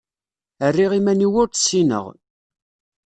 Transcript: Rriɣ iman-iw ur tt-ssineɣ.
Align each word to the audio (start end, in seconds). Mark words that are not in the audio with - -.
Rriɣ 0.71 0.91
iman-iw 0.99 1.33
ur 1.41 1.47
tt-ssineɣ. 1.49 2.05